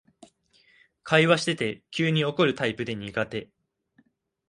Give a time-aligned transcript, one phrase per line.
[1.03, 3.51] 会話してて急に怒るタイプで苦手